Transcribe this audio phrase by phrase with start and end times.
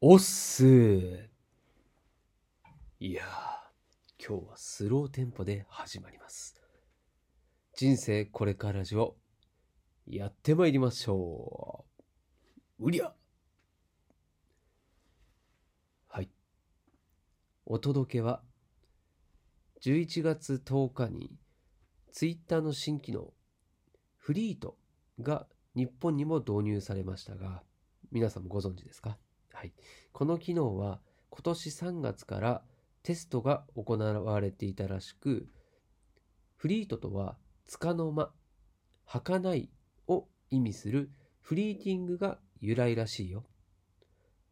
[0.00, 1.28] おっす
[3.00, 3.24] いや、
[4.24, 6.54] 今日はスローテンポで始まります。
[7.74, 9.16] 人生これからラジオ、
[10.06, 11.84] やってまいりましょ
[12.78, 12.86] う。
[12.86, 13.12] うりゃ
[16.06, 16.30] はい。
[17.66, 18.40] お届けは、
[19.82, 21.32] 11月10日に、
[22.12, 23.32] ツイッターの新機能、
[24.16, 24.78] フリート
[25.20, 27.64] が日本にも導入されましたが、
[28.12, 29.18] 皆さんもご存知ですか？
[29.58, 29.72] はい。
[30.12, 31.00] この機能は
[31.30, 32.62] 今年3月から
[33.02, 35.48] テストが行われていたらしく、
[36.54, 38.30] フリートとは、つかの間、
[39.04, 39.68] 儚い
[40.06, 43.46] を意味するフリーティングが由来らしいよ。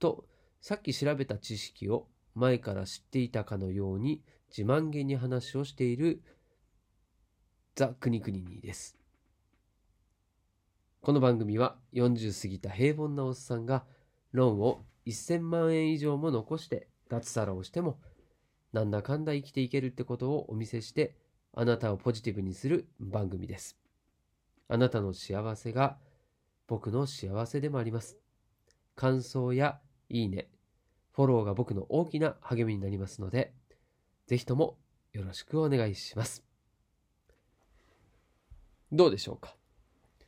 [0.00, 0.24] と、
[0.60, 6.20] さっき調べた知識を前から知っていたかのように自慢げに話をしている
[7.76, 8.98] ザ・クニクニニです。
[11.00, 13.84] この番組は40過ぎた平凡なおっさんが
[14.32, 18.00] ローンを1000万円以上も残して脱サラをしても
[18.72, 21.16] なんだかんだ生きていけるってことをお見せして
[21.54, 23.78] あなたをポジティブにする番組です。
[24.68, 25.96] あなたの幸せが
[26.66, 28.18] 僕の幸せでもあります。
[28.96, 30.48] 感想やいいね、
[31.12, 33.54] フォローが僕の大きな励みになりますので、
[34.26, 34.76] ぜひとも
[35.12, 36.44] よろしくお願いします。
[38.92, 39.56] どうでしょうか？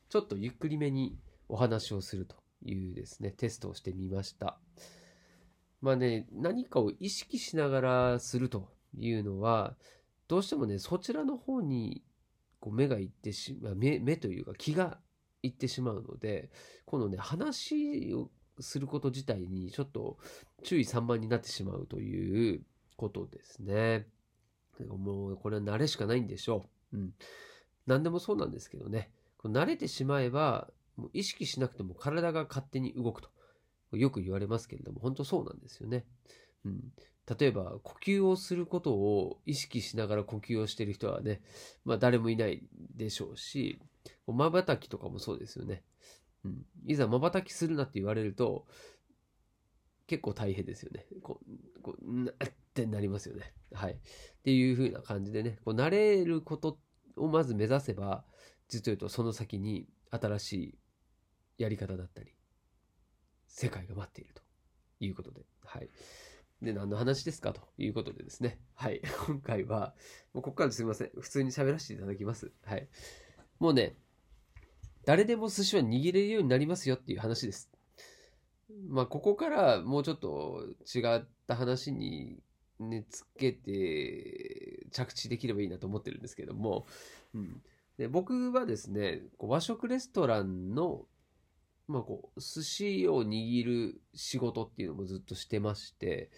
[0.08, 4.58] ちょっとゆっくりめにお話をするというですね、テストをしてみました。
[5.80, 9.76] まあね、何かを意識しながらするというのは、
[10.26, 12.02] どうしてもね、そちらの方に
[12.60, 14.98] こう目がいってしまう、目というか気が
[15.42, 16.50] いってしまうので、
[16.84, 20.18] このね、話をすること自体にちょっと
[20.64, 22.62] 注意散漫になってしまうという
[22.96, 24.06] ことですね。
[24.88, 26.96] もうこれは慣れしかないんでしょう。
[26.96, 27.14] うん。
[27.86, 29.10] 何でもそうなんですけどね。
[29.44, 30.70] 慣れてしまえば、
[31.12, 33.30] 意識しなくても体が勝手に動くと。
[33.92, 36.04] よく言われますけれども、本当そうなんですよね。
[36.64, 36.92] うん。
[37.38, 41.42] 例えば、呼吸をすることを意識しながら呼吸をしている人はね、
[41.84, 42.62] まあ誰もいない
[42.96, 43.78] でしょうし、
[44.26, 45.82] 瞬きとかもそうですよね。
[46.44, 46.66] うん。
[46.86, 48.66] いざ瞬きするなって言われると、
[50.06, 51.06] 結構大変ですよね。
[51.22, 51.40] こ
[51.78, 52.34] う、こうなっ
[52.74, 53.52] てなりますよね。
[53.72, 53.92] はい。
[53.92, 53.96] っ
[54.42, 56.78] ていう風な感じでね、こう慣れること
[57.16, 58.24] をまず目指せば、
[58.68, 60.78] 実を言うとその先に新しい
[61.58, 62.32] やり方だったり、
[63.48, 64.42] 世界が待っていると
[65.00, 65.90] いうことで、はい。
[66.62, 67.52] で、何の話ですか？
[67.52, 68.60] ということでですね。
[68.74, 69.00] はい。
[69.26, 69.94] 今回は、
[70.32, 71.10] もうここからすみません。
[71.18, 72.52] 普通に喋らせていただきます。
[72.64, 72.88] はい。
[73.58, 73.96] もうね、
[75.04, 77.70] 誰でも寿司は握れるようになりますよっていう話です。
[78.88, 82.42] まあ、ここからもうちょっと違った話に
[82.78, 86.86] ね、つけて着地できればいいなと思ってるんですけども、
[87.34, 87.62] うん。
[87.96, 91.06] で僕はですね、こう和食レストランの
[91.88, 96.30] まあこう、寿司を握る仕事っていうのもずっとしてまして、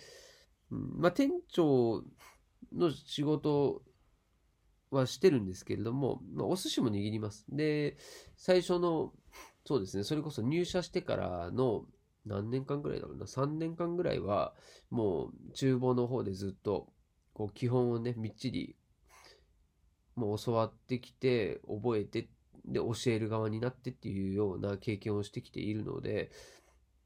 [0.70, 2.04] うん、まあ店長
[2.72, 3.82] の仕事
[4.90, 7.44] はしてるんですけれども、まあお寿司も握ります。
[7.48, 7.96] で、
[8.36, 9.12] 最初の、
[9.66, 11.84] そうですね、それこそ入社してからの
[12.24, 14.54] 何年間ぐらいだろうな、3年間ぐらいは、
[14.88, 16.92] もう厨房の方でずっと、
[17.32, 18.76] こう基本をね、みっちり、
[20.14, 22.28] もう教わってきて、覚えて
[22.65, 26.31] で教える側になってっていうような経験をしてきているので、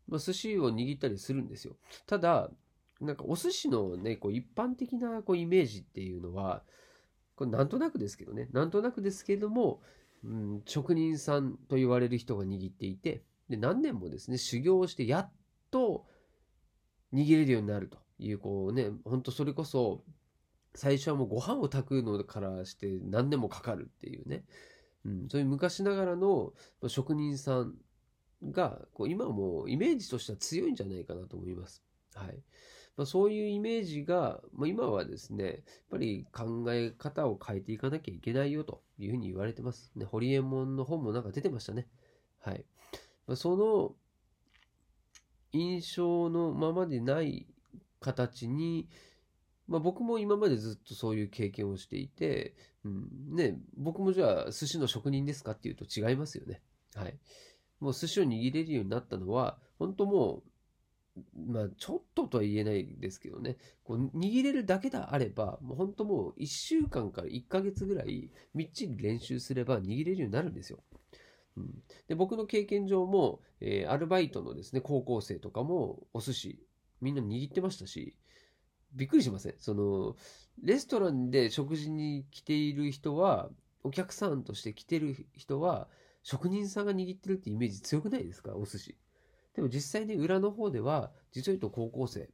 [0.08, 1.76] まあ、寿司を握ったりするんですよ。
[2.06, 2.50] ただ、
[3.00, 6.62] なんかお寿司のね、こう一般的なこうイメージっていうのは、
[7.36, 9.80] これなんとなくですけどね、なんとなくですけれども、
[10.24, 15.32] うん、職人さんと言われる人が握っていて、で何年もですね、修行をしてやっ
[15.70, 16.06] と
[17.12, 20.04] 握れるようになるという、こうね、ほんとそれこそ、
[20.74, 24.44] 最初はもうご飯を炊くのからして何年もかかるっていうね、
[25.04, 26.52] うん、そういう昔ながらの
[26.88, 27.74] 職人さん
[28.50, 31.82] がこう今はもうイメージとしては強いんじゃないかなと思います。
[32.14, 32.42] はい
[32.96, 35.54] まあ、そういうイメージが、まあ、今はですね、やっ
[35.90, 39.90] ぱり考え方を変えていかなきゃいけないよというふうに言われてます。
[39.96, 41.88] ね、ホリエモンの本もなんか出てましたね。
[42.40, 42.64] はい。
[43.26, 43.94] まあ、その
[45.52, 47.46] 印象のままでない
[48.00, 48.88] 形に、
[49.66, 52.54] まあ、僕も今までずっとそういう経験をしていて、
[52.84, 56.62] うん、ね、僕もじゃあ寿司の職人ですかっていうと違いますよね。
[56.94, 57.18] はい。
[57.80, 60.42] もう寿司を握れるようになったのは、本当も
[61.16, 70.82] う、まあちょっととは言えないですけどね、こう握れるだけであれば、もう本当もう1週間から1ヶ月ぐらいみっちり練習すれば握れるようになるんですよ。
[71.56, 76.58] うん、で僕の経験上も、えー、アルバイトのですね、高校生とかもお寿司
[77.00, 78.16] みんな握ってましたし、
[78.94, 79.54] びっくりしません？
[79.58, 80.16] その、
[80.62, 83.50] レストランで食事に来ている人は、
[83.82, 85.88] お客さんとして来てる人は、
[86.22, 88.56] 職人さんが握ってるってイメージ強くないですか？
[88.56, 88.96] お寿司。
[89.54, 92.30] でも実際に裏の方では、実を言うと高校生、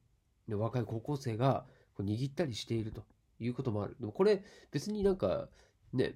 [0.49, 1.65] 若い高校生が
[1.99, 3.05] 握ったりしていると
[3.39, 3.97] いうこともある。
[3.99, 5.49] でもこれ別になんか
[5.93, 6.15] ね、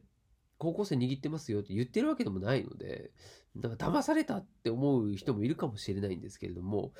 [0.56, 3.10] 高校生握ってますよって言ってるわけでもないので、
[3.56, 6.92] なんか騙されたって思う人もいるかもしれないんですけれども、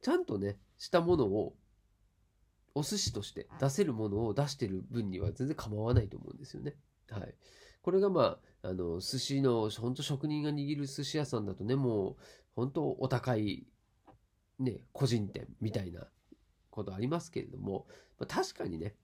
[0.00, 1.54] ちゃんとね、したものを
[2.74, 6.74] お寿司として出せるものを出してる分には全然構わないと思うんですよね。
[7.10, 7.34] はい。
[7.82, 12.16] これがまあ、あの、寿司の、本当職人が握る寿司屋さんだとね、もう、
[12.56, 13.66] 本当お高い、
[14.58, 16.06] ね、個人店みたいな
[16.70, 17.86] ことありますけれども、
[18.18, 18.94] まあ、確かにね、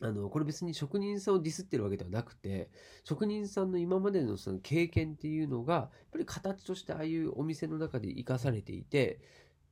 [0.00, 2.70] あの、これ別に職人さんをディスってるわけではなくて、
[3.04, 9.20] 職人さんの今までのその経験っていうのが、やっぱり形としてああいうお店の中で生かされていて、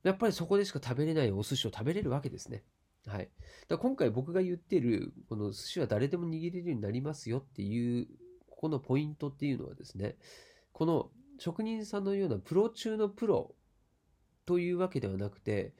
[0.01, 2.63] やっぱりそこでしか食べれないお寿司を食べれるわけですね。
[3.07, 3.29] はい。
[3.67, 8.07] だ今回僕が言ってる、この寿司は誰でも握れるようになりますよっていう、
[8.49, 10.15] ここのポイントっていうのはですね、
[10.71, 13.55] この職人さんのようなプロ中のプロ
[14.45, 15.73] というわけではなくて、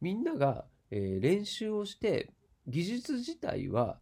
[0.00, 2.32] みんなが、え、練習をして、
[2.66, 3.98] 技術自体は、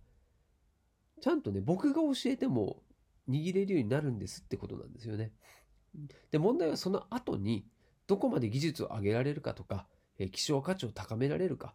[1.21, 2.83] ちゃんとね、僕が教えても
[3.29, 5.33] 握れるようになるんですってことなんですよね。
[6.31, 7.67] で、問題はその後に、
[8.07, 9.87] どこまで技術を上げられるかとか、
[10.19, 11.75] え、希少価値を高められるか。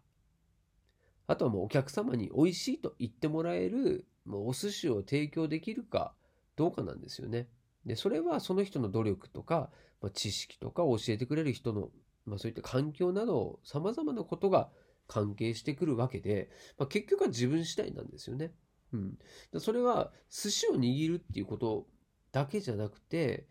[1.30, 6.12] あとはもうお客様に美味しいと言ってもらえる、もうお寿司を提供できるか
[6.56, 7.46] どうかなんですよね。
[7.86, 9.70] で、それはその人の努力とか、
[10.02, 11.90] まあ、知識とか教えてくれる人の、
[12.26, 14.70] まあ、そういった環境など、様々なことが
[15.06, 18.52] 関係してくるわけで、まあ、結局は自分次第なんですよね。
[18.92, 19.16] うん。
[19.60, 21.86] それは寿司を握るっていうこと
[22.32, 23.46] だけじゃなくて、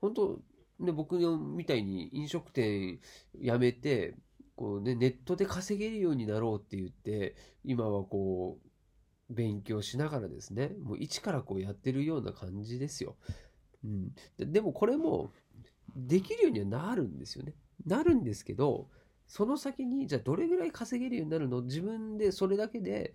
[0.00, 0.40] 本当
[0.78, 3.00] ね、僕みたいに飲食店
[3.38, 4.16] 辞めて、
[4.58, 8.58] こうね、ネットで稼げるようになろうって言って、今はこ
[9.30, 13.16] う、勉強しながらですね、もう一からこうやってるような感じですよ。
[13.84, 14.12] うん。
[14.38, 15.32] でもこれも、
[15.94, 17.54] できるようにはなるんですよね。
[17.86, 18.90] なるんですけど、
[19.28, 21.62] その先に、じゃあどれぐらい稼げるようになるの？
[21.62, 23.14] 自分でそれだけで、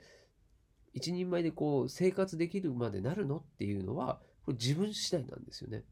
[0.93, 5.83] 一人前でこう生活できるまでなるのっていうのは、これ自分次第なんですよね。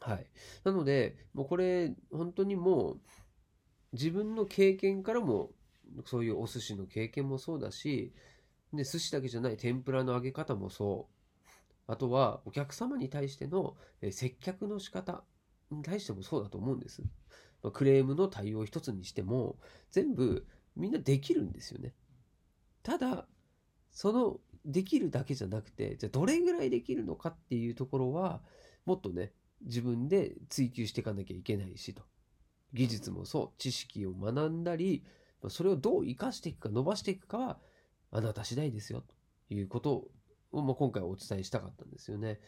[0.00, 0.26] はい。
[0.64, 3.00] なので、もうこれ、本当にもう、
[3.92, 5.50] 自分の経験からも
[6.04, 8.12] そういうお寿司の経験もそうだし
[8.72, 11.18] で寿司だけじゃない天ぷらの揚げ方もそう。
[11.90, 13.74] あとはお客様に対しての
[14.10, 15.24] 接客の仕方
[15.70, 17.02] に対してもそうだと思うんです。
[17.72, 19.56] クレームの対応一つにしても
[19.90, 20.46] 全部
[20.76, 21.94] みんなできるんですよね。
[22.82, 23.26] ただ
[23.90, 28.42] そのできるだけじゃなくてじゃあどれぐらいできるのかっていうところは
[28.84, 29.32] もっとね
[29.62, 32.02] 自分で追求していかなきゃいけないしと。
[32.72, 35.04] 技術もそう、知識を学んだり、
[35.48, 37.58] それをどう活かしていくか、伸ばしていくかは、
[38.10, 39.02] あなた次第ですよ、
[39.48, 40.08] ということ
[40.52, 42.40] を、まあ、今回お伝えしたかったんですよね。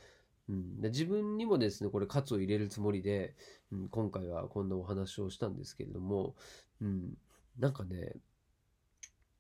[0.49, 3.37] うん、で自分にもですね、これ、喝を入れるつもりで、
[3.71, 6.35] うん、今回はこんなお話をしたんですけれども、
[6.81, 7.15] うん、
[7.59, 8.17] なんかね、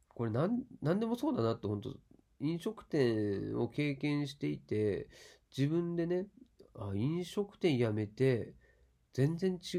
[0.09, 1.97] これなん、なんでもそうだなって、本当
[2.41, 5.09] 飲食店を経験していて、
[5.56, 6.27] 自分でね、
[6.75, 8.55] あ、飲食店辞めて、
[9.12, 9.78] 全然違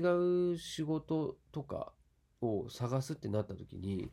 [0.53, 1.93] う仕事とか
[2.41, 4.11] を探すってなった時に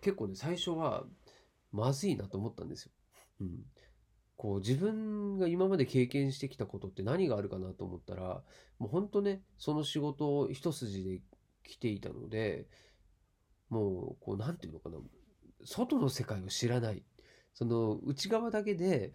[0.00, 1.04] 結構ね最初は
[1.72, 2.92] まずいなと思ったんですよ。
[3.40, 3.64] うん、
[4.36, 8.42] こう自分が今まで経験してきたことって何があるかなと思ったら
[8.78, 11.20] もうほんとねその仕事を一筋で
[11.64, 12.66] 来ていたので
[13.68, 14.98] もうこう何て言うのかな
[15.64, 17.02] 外の世界を知らない
[17.54, 19.12] その内側だけで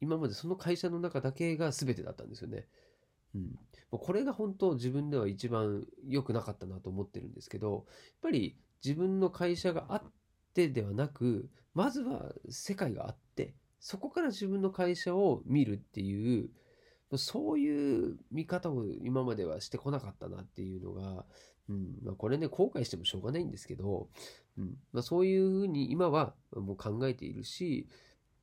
[0.00, 2.66] 今までその会社の中だけが全てだったんですよね。
[3.92, 7.84] うん、これが本当自分では一番良くなかったなと思ってるんですけどやっ
[8.22, 10.02] ぱり自分の会社があっ
[10.54, 16.50] てではなくまずは世界があってそこから自分の会社を見るっていう
[17.16, 21.24] そういう見方を今まではしてこなかったなっていうのが、
[21.68, 21.94] うん。
[22.04, 24.08] まあ、これね後悔してもしょうがないんですけど、
[24.58, 24.76] うん。
[24.92, 27.88] まあ、そういうふうに今はもう考えているし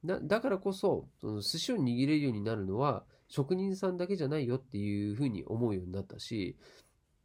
[0.03, 6.57] だからこそその寿司を握れるようになるのは職人さんだけじゃないよっていうふうに思うようになったし、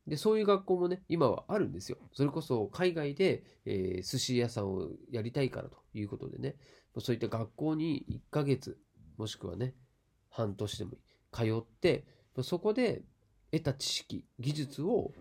[0.06, 1.98] で、そういう学校もね、今はあるんですよ。
[2.12, 6.56] それこそ海外で、えー、寿司屋さんをやりたいからということでね、
[6.98, 8.78] そういった学校に1ヶ月、
[9.18, 9.74] もしくはね、
[10.30, 10.92] 半年でも、
[11.32, 12.04] 通って、
[12.42, 13.02] そこで
[13.52, 15.12] 得た知識、技術を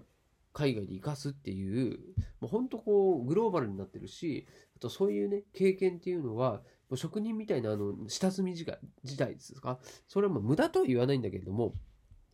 [0.53, 1.99] 海外で活かすっていう、
[2.39, 6.63] もう本当こう、グローバルになってるし、あとそういうね、経験っていうのは、
[6.95, 9.79] 職人みたいなあの下積み時代ですか？
[10.07, 11.73] それはもう無駄とは言わないんだけれども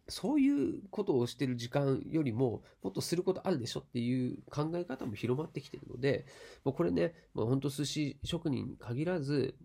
[0.07, 6.25] そういうことをしてる時間よりももっとすることあるでしょっていう考え方も広まってきてるので
[6.63, 9.55] もうこれね、まあ、本当寿司職人に限らず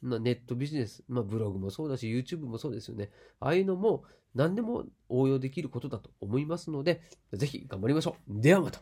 [0.00, 3.10] まあ、ネットビジネス、まあ、ブログもそうだし、YouTube もそうですよね。
[3.40, 7.02] ああいうのも、何でも応用できることだと思いますので、
[7.32, 8.40] ぜひ頑張りましょう。
[8.40, 8.80] ではまた。